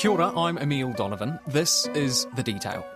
[0.00, 1.38] Kia ora, I'm Emile Donovan.
[1.46, 2.86] This is The Detail.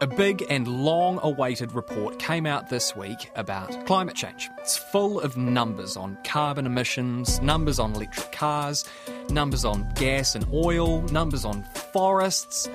[0.00, 4.48] A big and long awaited report came out this week about climate change.
[4.56, 8.86] It's full of numbers on carbon emissions, numbers on electric cars,
[9.28, 12.66] numbers on gas and oil, numbers on forests,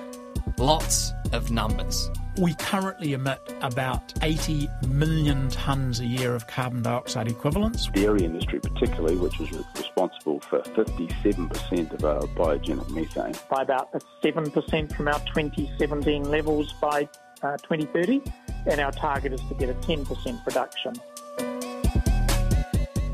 [0.56, 2.08] lots of numbers.
[2.36, 7.86] We currently emit about 80 million tonnes a year of carbon dioxide equivalents.
[7.86, 13.34] Dairy industry, particularly, which is responsible for 57% of our biogenic methane.
[13.48, 17.08] By about 7% from our 2017 levels by
[17.42, 18.20] uh, 2030,
[18.66, 20.94] and our target is to get a 10% reduction.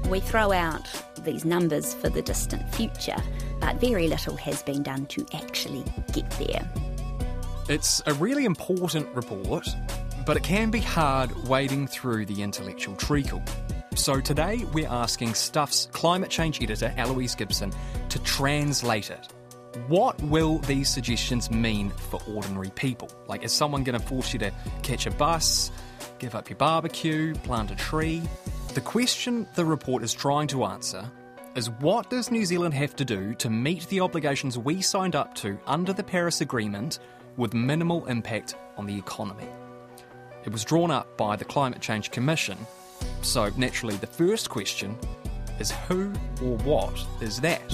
[0.08, 0.88] We throw out
[1.24, 3.22] these numbers for the distant future,
[3.60, 5.84] but very little has been done to actually
[6.14, 6.66] get there.
[7.70, 9.64] It's a really important report,
[10.26, 13.40] but it can be hard wading through the intellectual treacle.
[13.94, 17.72] So today we're asking Stuff's climate change editor, Eloise Gibson,
[18.08, 19.28] to translate it.
[19.86, 23.08] What will these suggestions mean for ordinary people?
[23.28, 24.50] Like, is someone going to force you to
[24.82, 25.70] catch a bus,
[26.18, 28.20] give up your barbecue, plant a tree?
[28.74, 31.08] The question the report is trying to answer
[31.54, 35.36] is what does New Zealand have to do to meet the obligations we signed up
[35.36, 36.98] to under the Paris Agreement
[37.40, 39.48] with minimal impact on the economy.
[40.44, 42.58] It was drawn up by the Climate Change Commission,
[43.22, 44.94] so naturally the first question
[45.58, 46.12] is who
[46.44, 47.66] or what is that?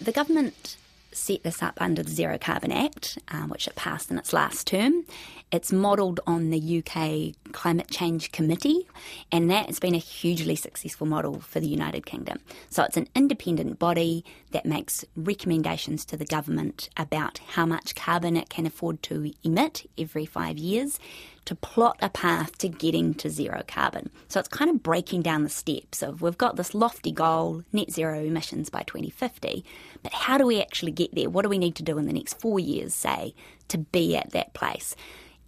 [0.00, 0.76] The government
[1.16, 4.66] set this up under the Zero Carbon Act, um, which it passed in its last
[4.66, 5.04] term.
[5.52, 8.88] It's modelled on the UK Climate Change Committee,
[9.30, 12.38] and that has been a hugely successful model for the United Kingdom.
[12.68, 18.36] So it's an independent body that makes recommendations to the government about how much carbon
[18.36, 20.98] it can afford to emit every five years
[21.46, 24.10] to plot a path to getting to zero carbon.
[24.28, 27.90] So it's kind of breaking down the steps of we've got this lofty goal, net
[27.90, 29.64] zero emissions by 2050,
[30.02, 31.30] but how do we actually get there?
[31.30, 33.34] What do we need to do in the next four years, say,
[33.68, 34.94] to be at that place?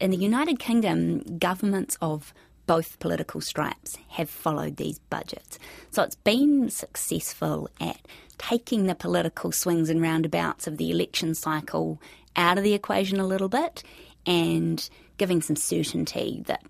[0.00, 2.32] In the United Kingdom, governments of
[2.66, 5.58] both political stripes have followed these budgets.
[5.90, 7.98] So it's been successful at
[8.36, 12.00] taking the political swings and roundabouts of the election cycle
[12.36, 13.82] out of the equation a little bit
[14.28, 16.62] and giving some certainty that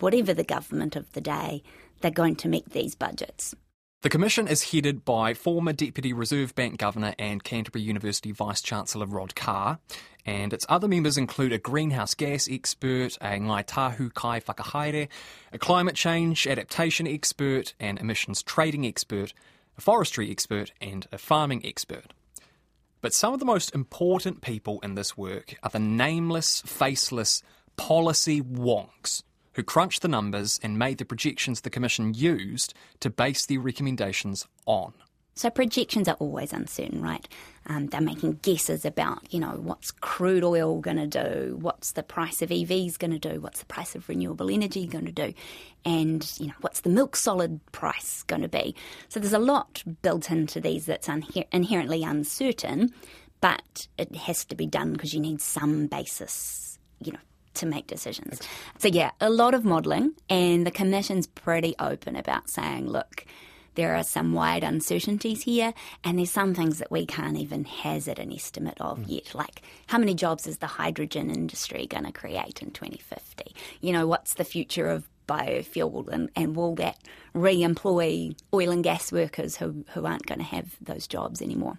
[0.00, 1.62] whatever the government of the day,
[2.00, 3.54] they're going to meet these budgets.
[4.02, 9.06] The Commission is headed by former Deputy Reserve Bank Governor and Canterbury University Vice Chancellor
[9.06, 9.78] Rod Carr,
[10.26, 15.08] and its other members include a greenhouse gas expert, a Ngāi Tahu Kai Whakahaere,
[15.52, 19.32] a climate change adaptation expert, an emissions trading expert,
[19.76, 22.12] a forestry expert, and a farming expert.
[23.00, 27.42] But some of the most important people in this work are the nameless, faceless
[27.76, 29.22] policy wonks
[29.54, 34.46] who crunched the numbers and made the projections the Commission used to base their recommendations
[34.66, 34.94] on.
[35.38, 37.26] So projections are always uncertain, right?
[37.66, 42.02] Um, they're making guesses about, you know, what's crude oil going to do, what's the
[42.02, 45.32] price of EVs going to do, what's the price of renewable energy going to do,
[45.84, 48.74] and you know, what's the milk solid price going to be.
[49.10, 51.08] So there's a lot built into these that's
[51.52, 52.92] inherently uncertain,
[53.40, 57.20] but it has to be done because you need some basis, you know,
[57.54, 58.40] to make decisions.
[58.78, 63.24] So yeah, a lot of modelling, and the commission's pretty open about saying, look
[63.78, 65.72] there are some wide uncertainties here,
[66.02, 69.04] and there's some things that we can't even hazard an estimate of mm.
[69.06, 69.36] yet.
[69.36, 73.54] Like, how many jobs is the hydrogen industry going to create in 2050?
[73.80, 76.98] You know, what's the future of biofuel, and, and will that
[77.34, 81.78] re employ oil and gas workers who, who aren't going to have those jobs anymore?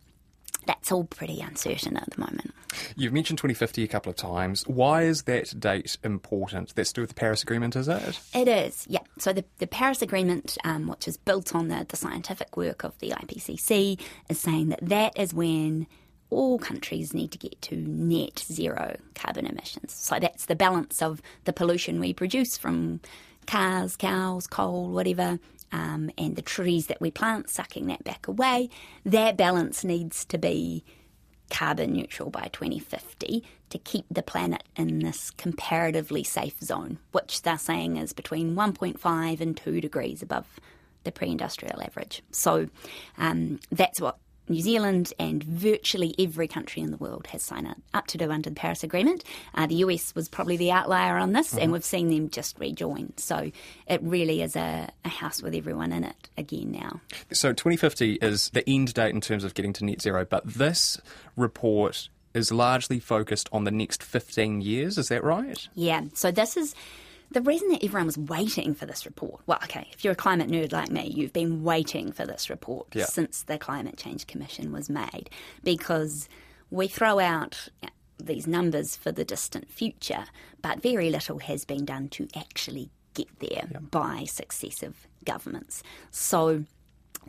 [0.70, 2.54] that's all pretty uncertain at the moment.
[2.96, 4.68] You've mentioned 2050 a couple of times.
[4.68, 6.76] Why is that date important?
[6.76, 8.20] That's to do with the Paris Agreement, is it?
[8.34, 9.00] It is, yeah.
[9.18, 12.98] So the, the Paris Agreement, um, which is built on the, the scientific work of
[13.00, 15.88] the IPCC, is saying that that is when
[16.30, 19.94] all countries need to get to net zero carbon emissions.
[19.94, 23.00] So that's the balance of the pollution we produce from
[23.48, 25.40] cars, cows, coal, whatever,
[25.72, 28.70] um, and the trees that we plant sucking that back away,
[29.06, 30.84] that balance needs to be
[31.50, 37.58] carbon neutral by 2050 to keep the planet in this comparatively safe zone, which they're
[37.58, 40.46] saying is between 1.5 and 2 degrees above
[41.04, 42.22] the pre industrial average.
[42.32, 42.68] So
[43.18, 44.18] um, that's what
[44.50, 48.50] New Zealand and virtually every country in the world has signed up to do under
[48.50, 49.24] the Paris Agreement.
[49.54, 51.60] Uh, the US was probably the outlier on this, mm-hmm.
[51.60, 53.14] and we've seen them just rejoin.
[53.18, 53.52] So
[53.88, 57.02] it really is a, a, house with everyone in it again now.
[57.32, 61.00] So 2050 is the end date in terms of getting to net zero, but this
[61.36, 64.98] report is largely focused on the next 15 years.
[64.98, 65.68] Is that right?
[65.76, 66.04] Yeah.
[66.14, 66.76] So this is
[67.32, 70.50] the reason that everyone was waiting for this report, well, okay, if you're a climate
[70.50, 73.06] nerd like me, you've been waiting for this report yeah.
[73.06, 75.30] since the Climate Change Commission was made
[75.64, 76.28] because
[76.72, 77.70] we throw out
[78.18, 80.26] these numbers for the distant future,
[80.62, 85.84] but very little has been done to actually get there by successive governments.
[86.12, 86.66] So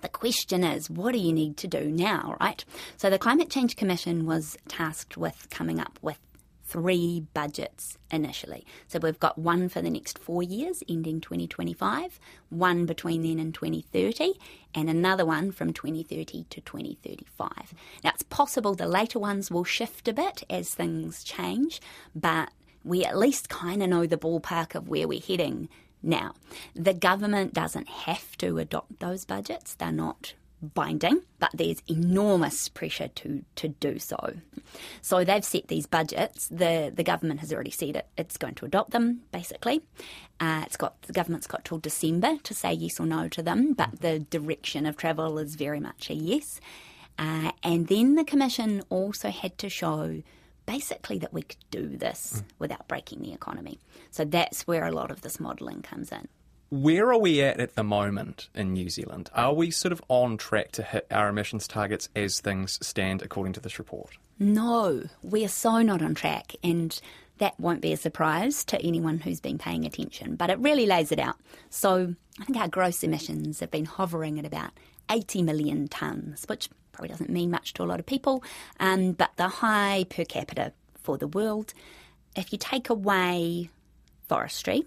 [0.00, 2.64] the question is, what do you need to do now, right?
[2.96, 6.18] So the Climate Change Commission was tasked with coming up with
[6.70, 8.64] three budgets initially.
[8.86, 13.52] So we've got one for the next four years, ending 2025, one between then and
[13.52, 14.34] 2030,
[14.72, 17.74] and another one from 2030 to 2035.
[18.04, 21.80] Now it's possible the later ones will shift a bit as things change,
[22.14, 22.50] but
[22.84, 25.68] we at least kind of know the ballpark of where we're heading
[26.02, 26.34] now.
[26.74, 33.08] The government doesn't have to adopt those budgets, they're not binding, but there's enormous pressure
[33.08, 34.34] to, to do so.
[35.02, 36.48] So they've set these budgets.
[36.48, 39.80] The the government has already said it, it's going to adopt them, basically.
[40.38, 43.72] Uh, it's got the government's got till December to say yes or no to them,
[43.72, 46.60] but the direction of travel is very much a yes.
[47.18, 50.22] Uh, and then the commission also had to show
[50.66, 53.78] basically that we could do this without breaking the economy.
[54.10, 56.28] So that's where a lot of this modelling comes in.
[56.70, 59.28] Where are we at at the moment in New Zealand?
[59.34, 63.54] Are we sort of on track to hit our emissions targets as things stand according
[63.54, 64.16] to this report?
[64.38, 66.98] No, we are so not on track, and
[67.38, 71.10] that won't be a surprise to anyone who's been paying attention, but it really lays
[71.10, 71.34] it out.
[71.70, 74.70] So I think our gross emissions have been hovering at about
[75.10, 78.44] 80 million tonnes, which probably doesn't mean much to a lot of people,
[78.78, 80.72] um, but the high per capita
[81.02, 81.74] for the world.
[82.36, 83.70] If you take away
[84.28, 84.84] forestry,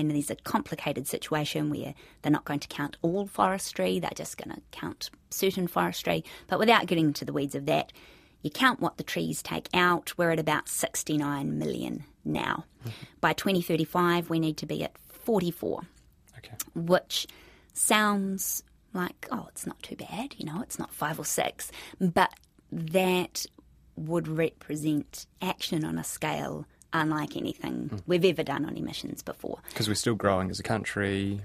[0.00, 4.36] and there's a complicated situation where they're not going to count all forestry, they're just
[4.36, 6.24] going to count certain forestry.
[6.46, 7.92] But without getting into the weeds of that,
[8.42, 12.64] you count what the trees take out, we're at about 69 million now.
[12.82, 12.90] Mm-hmm.
[13.20, 15.82] By 2035, we need to be at 44,
[16.38, 16.54] Okay.
[16.74, 17.26] which
[17.72, 18.62] sounds
[18.92, 21.70] like, oh, it's not too bad, you know, it's not five or six,
[22.00, 22.32] but
[22.70, 23.46] that
[23.96, 27.96] would represent action on a scale unlike anything hmm.
[28.06, 29.58] we've ever done on emissions before.
[29.68, 31.40] Because we're still growing as a country.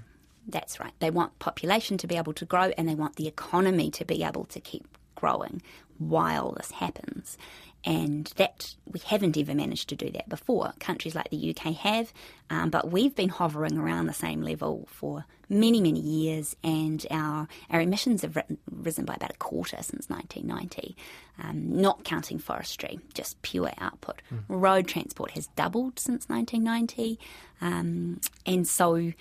[0.48, 0.92] That's right.
[1.00, 4.24] They want population to be able to grow and they want the economy to be
[4.24, 5.60] able to keep growing
[5.98, 7.36] while this happens.
[7.84, 10.74] And that we haven't ever managed to do that before.
[10.80, 12.12] Countries like the UK have,
[12.50, 17.48] um, but we've been hovering around the same level for many, many years, and our
[17.70, 20.96] our emissions have ri- risen by about a quarter since 1990.
[21.42, 24.20] Um, not counting forestry, just pure output.
[24.48, 27.18] Road transport has doubled since 1990,
[27.62, 29.12] um, and so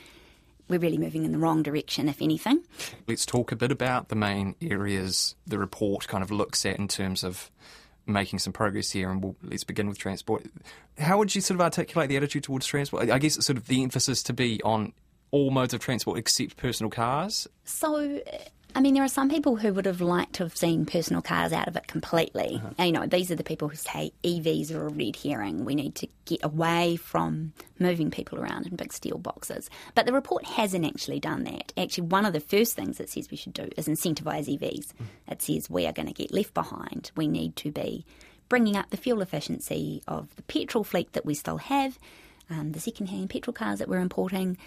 [0.69, 2.61] we're really moving in the wrong direction, if anything.
[3.07, 6.87] Let's talk a bit about the main areas the report kind of looks at in
[6.87, 7.49] terms of
[8.13, 10.45] making some progress here, and we'll, let's begin with transport.
[10.97, 13.09] How would you sort of articulate the attitude towards transport?
[13.09, 14.93] I guess it's sort of the emphasis to be on
[15.31, 17.47] all modes of transport except personal cars.
[17.63, 18.21] So,
[18.75, 21.51] I mean, there are some people who would have liked to have seen personal cars
[21.51, 22.61] out of it completely.
[22.77, 25.65] And, you know, these are the people who say EVs are a red herring.
[25.65, 29.69] We need to get away from moving people around in big steel boxes.
[29.95, 31.73] But the report hasn't actually done that.
[31.77, 34.91] Actually, one of the first things it says we should do is incentivise EVs.
[35.27, 37.11] It says we are going to get left behind.
[37.15, 38.05] We need to be
[38.49, 41.97] bringing up the fuel efficiency of the petrol fleet that we still have,
[42.49, 44.57] um, the second-hand petrol cars that we're importing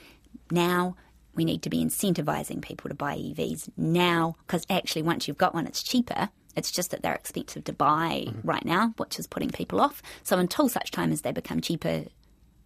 [0.50, 0.96] now
[1.34, 5.54] we need to be incentivizing people to buy EVs now because actually, once you've got
[5.54, 6.28] one, it's cheaper.
[6.54, 8.46] It's just that they're expensive to buy mm-hmm.
[8.46, 10.02] right now, which is putting people off.
[10.22, 12.04] So until such time as they become cheaper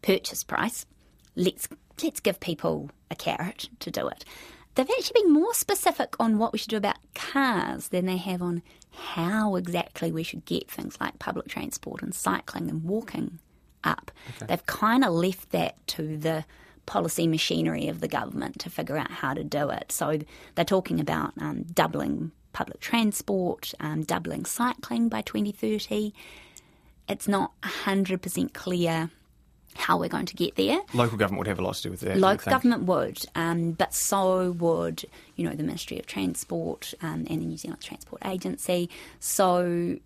[0.02, 0.86] purchase price,
[1.36, 1.68] let's
[2.02, 4.24] let's give people a carrot to do it.
[4.74, 8.42] They've actually been more specific on what we should do about cars than they have
[8.42, 13.38] on how exactly we should get things like public transport and cycling and walking
[13.84, 14.10] up.
[14.46, 16.44] They've kind of left that to the
[16.86, 19.92] policy machinery of the government to figure out how to do it.
[19.92, 20.20] So
[20.54, 26.14] they're talking about um, doubling public transport, um, doubling cycling by 2030.
[27.08, 29.10] It's not 100% clear
[29.74, 30.80] how we're going to get there.
[30.94, 32.16] Local government would have a lot to do with that.
[32.16, 35.04] Local government would, um, but so would
[35.36, 38.88] you know the Ministry of Transport um, and the New Zealand Transport Agency.
[39.20, 39.98] So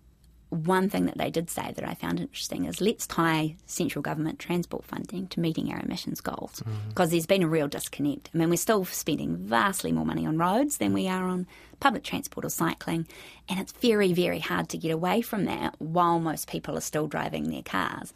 [0.51, 4.37] one thing that they did say that I found interesting is let's tie central government
[4.37, 6.89] transport funding to meeting our emissions goals mm-hmm.
[6.89, 8.29] because there's been a real disconnect.
[8.33, 11.47] I mean, we're still spending vastly more money on roads than we are on
[11.79, 13.07] public transport or cycling,
[13.47, 17.07] and it's very, very hard to get away from that while most people are still
[17.07, 18.13] driving their cars.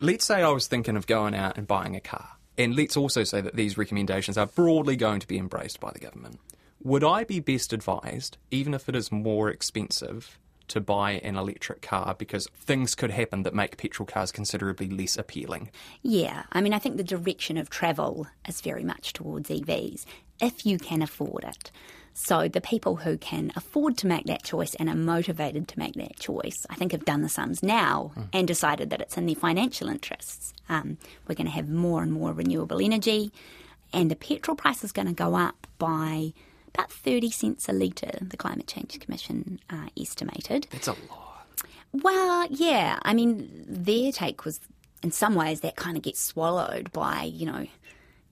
[0.00, 3.22] Let's say I was thinking of going out and buying a car, and let's also
[3.22, 6.40] say that these recommendations are broadly going to be embraced by the government.
[6.82, 11.82] Would I be best advised, even if it is more expensive, to buy an electric
[11.82, 15.70] car because things could happen that make petrol cars considerably less appealing?
[16.02, 20.04] Yeah, I mean, I think the direction of travel is very much towards EVs
[20.40, 21.70] if you can afford it.
[22.18, 25.94] So the people who can afford to make that choice and are motivated to make
[25.94, 28.28] that choice, I think, have done the sums now mm.
[28.32, 30.54] and decided that it's in their financial interests.
[30.70, 30.96] Um,
[31.28, 33.32] we're going to have more and more renewable energy,
[33.92, 36.32] and the petrol price is going to go up by
[36.76, 40.66] about 30 cents a litre, the Climate Change Commission uh, estimated.
[40.70, 41.46] That's a lot.
[41.92, 42.98] Well, yeah.
[43.02, 44.60] I mean, their take was
[45.02, 47.66] in some ways that kind of gets swallowed by, you know,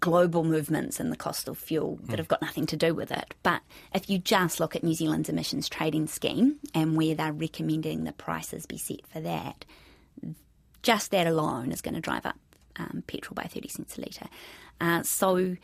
[0.01, 3.33] global movements in the cost of fuel that have got nothing to do with it.
[3.43, 3.63] But
[3.95, 8.13] if you just look at New Zealand's emissions trading scheme and where they're recommending the
[8.13, 9.65] prices be set for that,
[10.83, 12.39] just that alone is going to drive up
[12.77, 14.29] um, petrol by 30 cents a litre.
[14.81, 15.57] Uh, so,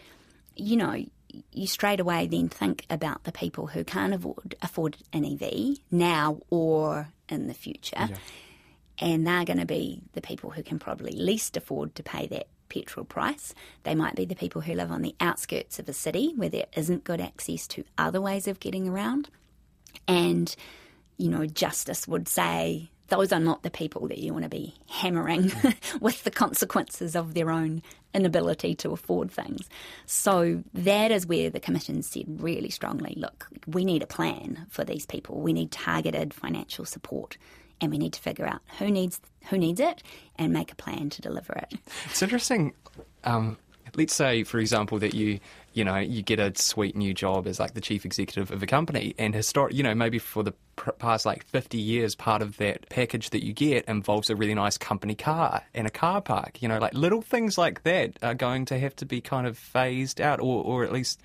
[0.57, 1.05] you know,
[1.53, 6.41] you straight away then think about the people who can't afford, afford an EV now
[6.51, 8.09] or in the future.
[8.11, 8.17] Yeah.
[8.99, 12.49] And they're going to be the people who can probably least afford to pay that
[12.69, 13.55] petrol price.
[13.83, 16.67] They might be the people who live on the outskirts of a city where there
[16.77, 19.29] isn't good access to other ways of getting around.
[20.07, 20.55] And,
[21.17, 24.75] you know, justice would say those are not the people that you want to be
[24.89, 25.53] hammering
[26.01, 27.83] with the consequences of their own
[28.15, 29.69] inability to afford things.
[30.07, 34.85] So that is where the Commission said really strongly look, we need a plan for
[34.85, 35.41] these people.
[35.41, 37.37] We need targeted financial support
[37.81, 40.03] and we need to figure out who needs who needs it
[40.37, 41.75] and make a plan to deliver it.
[42.07, 42.75] It's interesting.
[43.25, 43.57] Um,
[43.97, 45.41] let's say, for example, that you
[45.73, 48.67] you know you get a sweet new job as like the chief executive of a
[48.67, 50.53] company, and historic, you know, maybe for the
[50.99, 54.79] past like 50 years, part of that package that you get involves a really nice
[54.79, 56.63] company car and a car park.
[56.63, 59.57] You know, like little things like that are going to have to be kind of
[59.59, 61.21] phased out, or or at least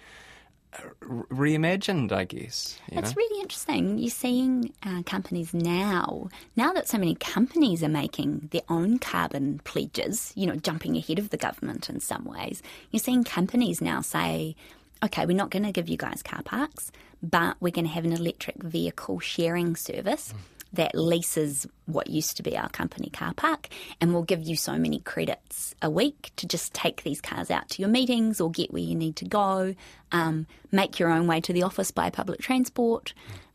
[1.02, 2.80] reimagined, I guess.
[2.88, 3.14] It's know?
[3.16, 3.98] really interesting.
[3.98, 9.60] You're seeing uh, companies now, now that so many companies are making their own carbon
[9.64, 12.62] pledges, you know, jumping ahead of the government in some ways.
[12.92, 14.56] You're seeing companies now say,
[15.04, 16.92] okay, we're not going to give you guys car parks,
[17.22, 20.34] but we're going to have an electric vehicle sharing service.
[20.34, 23.68] Mm that leases what used to be our company car park
[24.00, 27.70] and will give you so many credits a week to just take these cars out
[27.70, 29.76] to your meetings or get where you need to go,
[30.12, 33.14] um, make your own way to the office by public transport.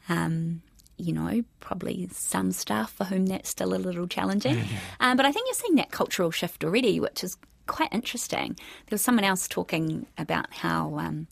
[0.08, 0.62] Um,
[0.96, 4.62] you know, probably some staff for whom that's still a little challenging.
[5.00, 8.54] Um, but I think you're seeing that cultural shift already, which is quite interesting.
[8.56, 11.26] There was someone else talking about how um,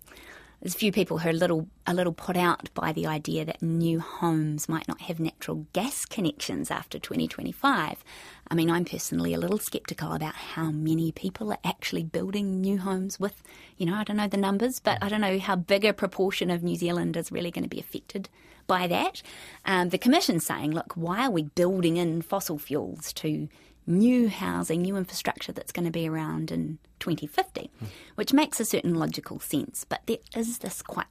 [0.60, 3.44] there's a few people who are a little a little put out by the idea
[3.44, 8.04] that new homes might not have natural gas connections after 2025.
[8.50, 12.78] I mean, I'm personally a little sceptical about how many people are actually building new
[12.78, 13.42] homes with,
[13.76, 16.50] you know, I don't know the numbers, but I don't know how big a proportion
[16.50, 18.28] of New Zealand is really going to be affected
[18.66, 19.22] by that.
[19.64, 23.48] Um, the Commission's saying, look, why are we building in fossil fuels to
[23.86, 27.86] new housing, new infrastructure that's going to be around in 2050, mm.
[28.14, 29.84] which makes a certain logical sense.
[29.88, 31.06] But there is this quite,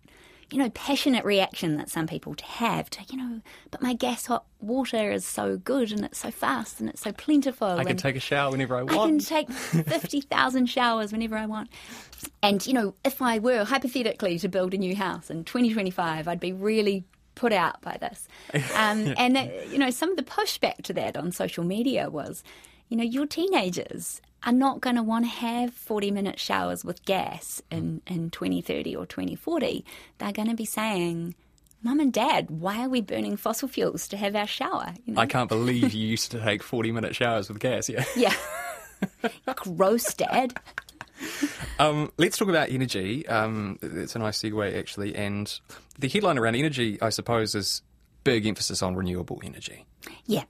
[0.51, 3.41] you know, passionate reaction that some people have to, you know,
[3.71, 7.11] but my gas hot water is so good and it's so fast and it's so
[7.11, 7.67] plentiful.
[7.67, 9.31] I can take a shower whenever I want.
[9.31, 11.69] I can take 50,000 showers whenever I want.
[12.41, 16.39] And, you know, if I were hypothetically to build a new house in 2025, I'd
[16.39, 17.03] be really
[17.37, 18.27] put out by this.
[18.75, 19.13] Um, yeah.
[19.17, 22.43] And, uh, you know, some of the pushback to that on social media was,
[22.89, 27.03] you know, your teenagers are not going to want to have 40 minute showers with
[27.05, 29.85] gas in, in 2030 or 2040.
[30.17, 31.35] They're going to be saying,
[31.83, 34.93] Mum and Dad, why are we burning fossil fuels to have our shower?
[35.05, 35.21] You know?
[35.21, 38.03] I can't believe you used to take 40 minute showers with gas, yeah.
[38.15, 38.33] Yeah.
[39.55, 40.55] Gross, Dad.
[41.79, 43.27] Um, let's talk about energy.
[43.27, 45.15] Um, it's a nice segue, actually.
[45.15, 45.59] And
[45.99, 47.83] the headline around energy, I suppose, is
[48.23, 49.85] big emphasis on renewable energy.
[50.25, 50.43] Yeah.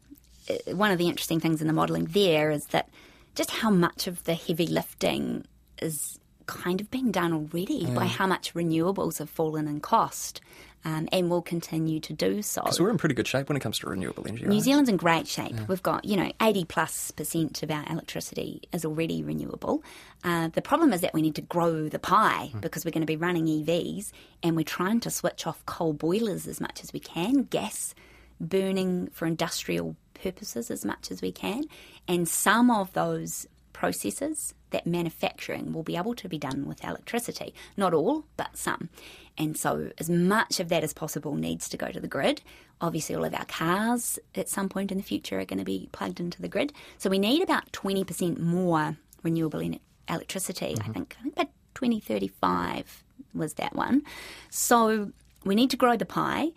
[0.50, 2.90] Uh, one of the interesting things in the modelling there is that
[3.38, 5.46] just how much of the heavy lifting
[5.82, 10.42] is kind of being done already by how much renewables have fallen in cost
[10.86, 12.62] um, and will continue to do so.
[12.62, 14.46] Because we're in pretty good shape when it comes to renewable energy.
[14.46, 14.62] New right?
[14.62, 15.52] Zealand's in great shape.
[15.54, 15.66] Yeah.
[15.68, 19.84] We've got, you know, 80 plus percent of our electricity is already renewable.
[20.24, 22.62] Uh, the problem is that we need to grow the pie mm.
[22.62, 26.48] because we're going to be running EVs and we're trying to switch off coal boilers
[26.48, 27.94] as much as we can, gas
[28.40, 31.64] burning for industrial purposes as much as we can.
[32.08, 37.54] And some of those processes, that manufacturing will be able to be done with electricity.
[37.78, 38.90] Not all, but some.
[39.38, 42.42] And so, as much of that as possible needs to go to the grid.
[42.82, 45.90] Obviously, all of our cars at some point in the future are going to be
[45.92, 46.74] plugged into the grid.
[46.98, 49.62] So, we need about 20% more renewable
[50.10, 50.90] electricity, mm-hmm.
[50.90, 51.16] I think.
[51.20, 54.02] I think by 2035 was that one.
[54.50, 55.12] So,
[55.46, 56.48] we need to grow the pie.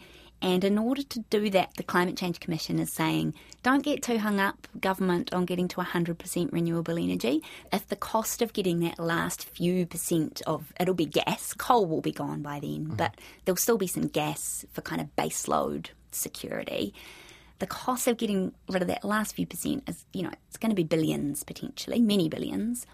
[0.43, 4.19] And in order to do that, the Climate Change Commission is saying don't get too
[4.19, 7.43] hung up, government, on getting to 100% renewable energy.
[7.73, 12.01] If the cost of getting that last few percent of it'll be gas, coal will
[12.01, 12.95] be gone by then, mm-hmm.
[12.95, 16.95] but there'll still be some gas for kind of baseload security.
[17.59, 20.71] The cost of getting rid of that last few percent is, you know, it's going
[20.71, 22.87] to be billions potentially, many billions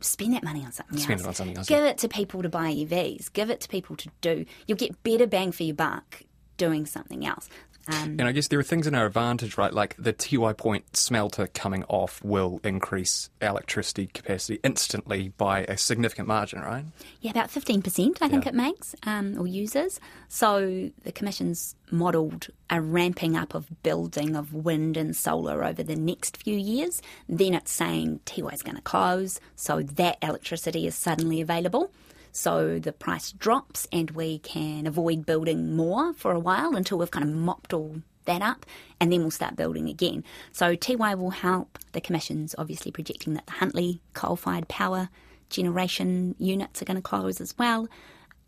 [0.00, 1.24] spend that money on something spend else.
[1.24, 1.68] it on something else.
[1.68, 3.32] Give it to people to buy EVs.
[3.32, 4.44] Give it to people to do.
[4.66, 6.22] You'll get better bang for your buck
[6.58, 7.48] doing something else.
[7.90, 9.72] Um, and I guess there are things in our advantage, right?
[9.72, 16.28] Like the Tiwai Point smelter coming off will increase electricity capacity instantly by a significant
[16.28, 16.84] margin, right?
[17.22, 20.00] Yeah, about 15%, I think it makes, um, or uses.
[20.28, 25.96] So the Commission's modelled a ramping up of building of wind and solar over the
[25.96, 27.00] next few years.
[27.26, 31.90] Then it's saying Tiwai is going to close, so that electricity is suddenly available.
[32.38, 37.10] So the price drops and we can avoid building more for a while until we've
[37.10, 38.64] kind of mopped all that up
[39.00, 40.22] and then we'll start building again.
[40.52, 41.80] So Tiwai will help.
[41.94, 45.08] The Commission's obviously projecting that the Huntly coal fired power
[45.50, 47.88] generation units are going to close as well.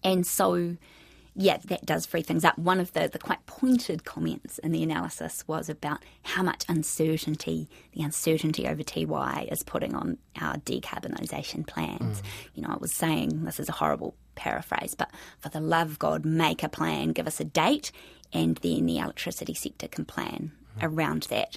[0.05, 0.77] And so
[1.35, 2.59] yeah, that does free things up.
[2.59, 7.69] One of the, the quite pointed comments in the analysis was about how much uncertainty,
[7.93, 12.21] the uncertainty over Tiwai is putting on our decarbonisation plans.
[12.21, 12.25] Mm.
[12.55, 15.99] You know, I was saying, this is a horrible paraphrase, but for the love of
[15.99, 17.93] God, make a plan, give us a date,
[18.33, 20.83] and then the electricity sector can plan mm.
[20.83, 21.57] around that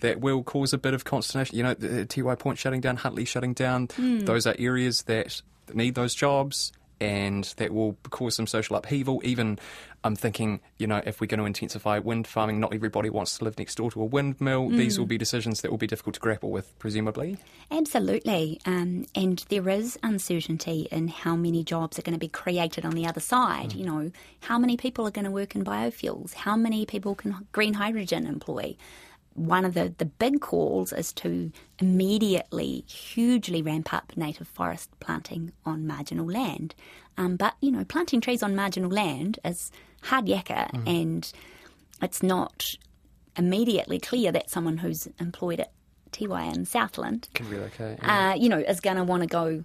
[0.00, 1.56] that will cause a bit of consternation.
[1.56, 4.26] You know, the Tiwai Point shutting down, Huntly shutting down, mm.
[4.26, 5.40] those are areas that
[5.72, 9.20] need those jobs and that will cause some social upheaval.
[9.24, 9.58] Even
[10.04, 13.44] I'm thinking, you know, if we're going to intensify wind farming, not everybody wants to
[13.44, 14.68] live next door to a windmill.
[14.68, 14.76] Mm.
[14.76, 17.38] These will be decisions that will be difficult to grapple with, presumably.
[17.70, 18.60] Absolutely.
[18.66, 22.92] Um, and there is uncertainty in how many jobs are going to be created on
[22.92, 23.70] the other side.
[23.70, 23.76] Mm.
[23.76, 24.10] You know,
[24.40, 26.34] how many people are going to work in biofuels?
[26.34, 28.76] How many people can green hydrogen employ?
[29.34, 35.52] One of the, the big calls is to immediately hugely ramp up native forest planting
[35.64, 36.74] on marginal land.
[37.18, 39.70] Um, but, you know, planting trees on marginal land is
[40.02, 40.86] hard yakka mm.
[40.86, 41.32] and
[42.02, 42.76] it's not
[43.36, 45.72] immediately clear that someone who's employed at
[46.12, 47.98] Tiwai in Southland can relocate.
[48.00, 48.30] Yeah.
[48.30, 49.64] Uh, you know, is going to want to go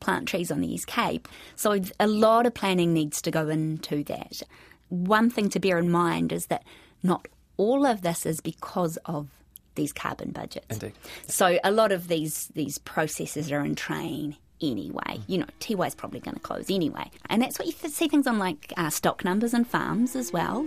[0.00, 1.28] plant trees on the East Cape.
[1.56, 4.42] So a lot of planning needs to go into that.
[4.88, 6.64] One thing to bear in mind is that
[7.02, 7.28] not
[7.60, 9.28] all of this is because of
[9.74, 10.66] these carbon budgets.
[10.70, 10.94] Indeed.
[11.26, 15.02] So a lot of these these processes are in train anyway.
[15.18, 15.22] Mm.
[15.26, 18.26] You know, Tiwai is probably going to close anyway, and that's what you see things
[18.26, 20.66] on like uh, stock numbers and farms as well.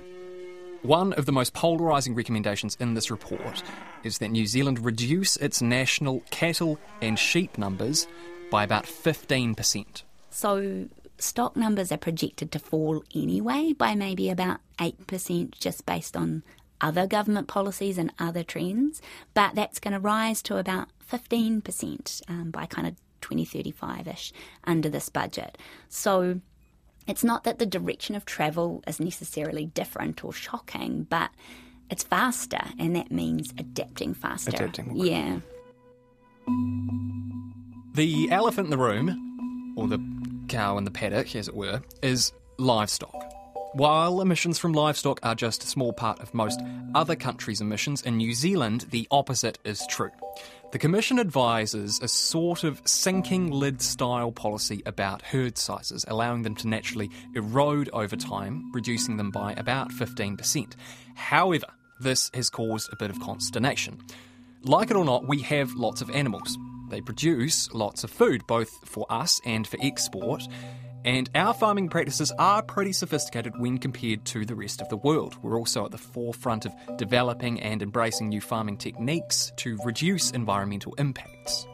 [0.83, 3.63] One of the most polarising recommendations in this report
[4.03, 8.05] is that New Zealand reduce its national cattle and sheep numbers
[8.51, 10.03] by about 15%.
[10.29, 16.43] So stock numbers are projected to fall anyway by maybe about 8% just based on
[16.81, 19.01] other government policies and other trends,
[19.33, 24.33] but that's going to rise to about 15% um, by kind of 2035 ish
[24.65, 25.57] under this budget.
[25.89, 26.41] So
[27.07, 31.31] it's not that the direction of travel is necessarily different or shocking, but
[31.89, 34.51] it's faster, and that means adapting faster.
[34.51, 34.95] Adapting.
[34.95, 35.39] Yeah.
[37.93, 39.99] The elephant in the room, or the
[40.47, 43.32] cow in the paddock, as it were, is livestock.
[43.75, 46.61] While emissions from livestock are just a small part of most
[46.93, 50.11] other countries' emissions, in New Zealand the opposite is true.
[50.71, 56.53] The Commission advises a sort of sinking lid style policy about herd sizes, allowing them
[56.57, 60.73] to naturally erode over time, reducing them by about 15%.
[61.15, 61.65] However,
[61.99, 63.99] this has caused a bit of consternation.
[64.61, 66.59] Like it or not, we have lots of animals.
[66.89, 70.43] They produce lots of food, both for us and for export.
[71.05, 75.35] And our farming practices are pretty sophisticated when compared to the rest of the world.
[75.41, 80.93] We're also at the forefront of developing and embracing new farming techniques to reduce environmental
[80.95, 81.67] impacts.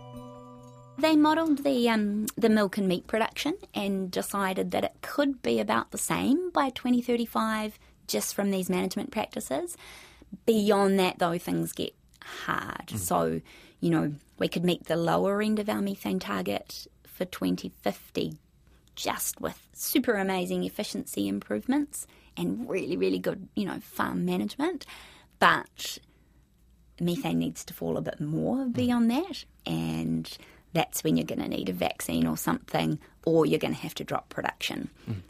[0.98, 5.60] They modelled the um, the milk and meat production and decided that it could be
[5.60, 9.78] about the same by 2035 just from these management practices.
[10.46, 12.88] Beyond that, though, things get hard.
[12.88, 12.98] Mm.
[12.98, 13.42] So,
[13.80, 18.34] you know, we could meet the lower end of our methane target for 2050
[19.00, 24.86] just with super amazing efficiency improvements and really, really good, you know, farm management.
[25.40, 26.00] But
[27.00, 29.46] methane needs to fall a bit more beyond that.
[29.66, 30.30] And
[30.74, 33.96] that's when you're going to need a vaccine or something, or you're going to have
[33.96, 34.90] to drop production.
[35.10, 35.22] Mm.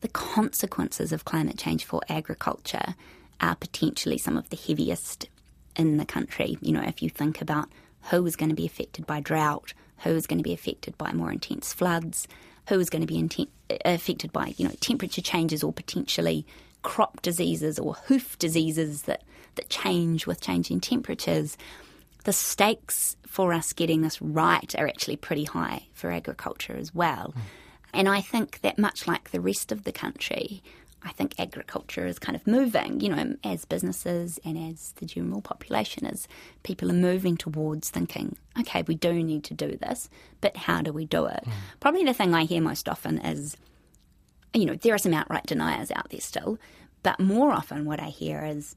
[0.00, 2.94] The consequences of climate change for agriculture
[3.40, 5.28] are potentially some of the heaviest
[5.76, 6.56] in the country.
[6.62, 7.68] You know, if you think about
[8.10, 11.12] who is going to be affected by drought, who is going to be affected by
[11.12, 12.26] more intense floods,
[12.68, 13.48] who is going to be
[13.84, 16.46] affected by you know temperature changes or potentially
[16.82, 19.22] crop diseases or hoof diseases that,
[19.54, 21.56] that change with changing temperatures,
[22.24, 27.34] the stakes for us getting this right are actually pretty high for agriculture as well.
[27.36, 27.40] Mm.
[27.94, 30.62] And I think that much like the rest of the country,
[31.04, 35.40] I think agriculture is kind of moving, you know, as businesses and as the general
[35.40, 36.28] population, is
[36.62, 40.08] people are moving towards thinking, okay, we do need to do this,
[40.40, 41.42] but how do we do it?
[41.44, 41.52] Mm.
[41.80, 43.56] Probably the thing I hear most often is,
[44.54, 46.58] you know, there are some outright deniers out there still,
[47.02, 48.76] but more often what I hear is,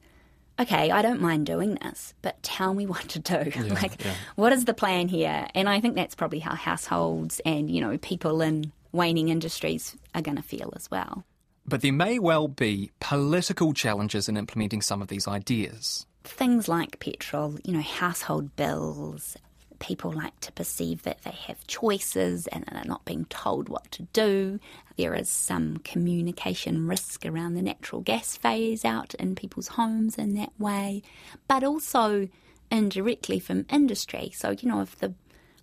[0.60, 3.52] okay, I don't mind doing this, but tell me what to do.
[3.56, 4.16] Yeah, like, yeah.
[4.36, 5.48] what is the plan here?
[5.54, 10.22] And I think that's probably how households and, you know, people in waning industries are
[10.22, 11.24] going to feel as well.
[11.68, 16.06] But there may well be political challenges in implementing some of these ideas.
[16.24, 19.36] Things like petrol, you know, household bills.
[19.80, 24.04] People like to perceive that they have choices and are not being told what to
[24.14, 24.60] do.
[24.96, 30.36] There is some communication risk around the natural gas phase out in people's homes in
[30.36, 31.02] that way,
[31.48, 32.30] but also
[32.72, 34.32] indirectly from industry.
[34.34, 35.14] So, you know, if the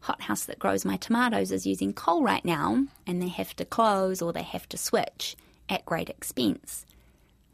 [0.01, 4.21] hothouse that grows my tomatoes is using coal right now and they have to close
[4.21, 5.37] or they have to switch,
[5.73, 6.85] at great expense.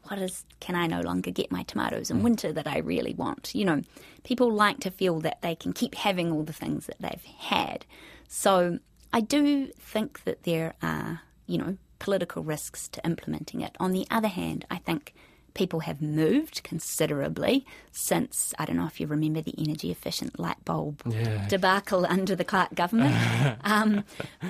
[0.03, 2.23] What is, can I no longer get my tomatoes in mm.
[2.23, 3.55] winter that I really want?
[3.55, 3.81] You know,
[4.23, 7.85] people like to feel that they can keep having all the things that they've had.
[8.27, 8.79] So
[9.13, 13.75] I do think that there are, you know, political risks to implementing it.
[13.79, 15.13] On the other hand, I think
[15.53, 20.63] people have moved considerably since, I don't know if you remember the energy efficient light
[20.65, 21.47] bulb yeah.
[21.47, 23.15] debacle under the Clark government.
[23.63, 24.03] um,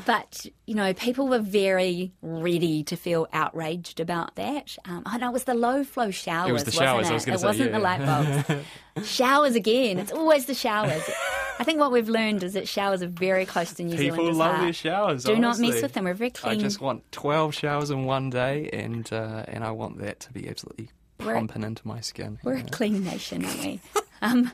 [0.06, 4.78] but, you know, people were very ready to feel outraged about that.
[4.86, 6.50] Um, oh, no, it was the low flow showers.
[6.50, 7.32] It was the showers, wasn't it?
[7.32, 7.78] Was it wasn't yeah.
[7.78, 8.66] the light bulbs.
[9.10, 9.98] showers again.
[9.98, 11.04] It's always the showers.
[11.60, 14.18] I think what we've learned is that showers are very close to New Zealand.
[14.18, 14.62] People Zealanders' love heart.
[14.64, 15.24] their showers.
[15.26, 15.68] Do honestly.
[15.68, 16.06] not mess with them.
[16.06, 16.58] We're very clean.
[16.58, 20.32] I just want twelve showers in one day, and uh, and I want that to
[20.32, 22.40] be absolutely we're, pumping into my skin.
[22.44, 23.80] We're a clean nation, aren't we?
[24.22, 24.52] um,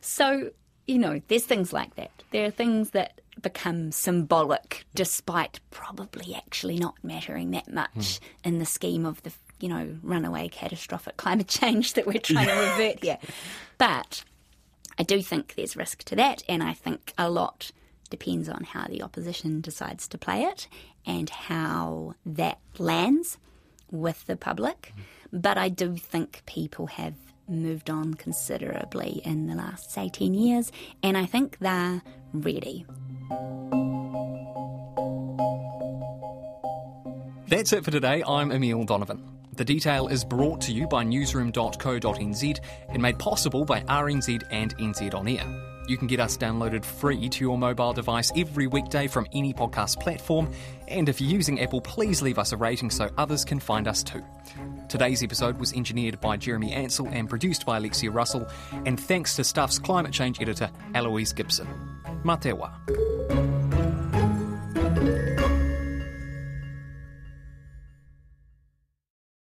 [0.00, 0.50] so
[0.88, 2.10] you know, there's things like that.
[2.32, 8.20] There are things that become symbolic, despite probably actually not mattering that much mm.
[8.42, 12.52] in the scheme of the you know runaway catastrophic climate change that we're trying to
[12.78, 13.18] revert here.
[13.76, 14.24] But
[14.98, 17.70] I do think there's risk to that, and I think a lot
[18.10, 20.66] depends on how the opposition decides to play it
[21.06, 23.38] and how that lands
[23.90, 24.92] with the public.
[24.92, 25.40] Mm-hmm.
[25.40, 27.14] But I do think people have
[27.46, 32.84] moved on considerably in the last, say, 10 years, and I think they're ready.
[37.46, 38.22] That's it for today.
[38.26, 39.37] I'm Emile Donovan.
[39.58, 45.12] The detail is brought to you by newsroom.co.nz and made possible by RNZ and NZ
[45.14, 45.44] On Air.
[45.88, 49.98] You can get us downloaded free to your mobile device every weekday from any podcast
[49.98, 50.52] platform.
[50.86, 54.04] And if you're using Apple, please leave us a rating so others can find us
[54.04, 54.22] too.
[54.88, 58.46] Today's episode was engineered by Jeremy Ansell and produced by Alexia Russell.
[58.86, 61.66] And thanks to Stuff's climate change editor, Eloise Gibson.
[62.22, 63.47] Matewa.